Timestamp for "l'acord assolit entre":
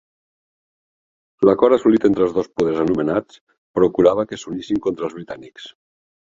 1.47-2.25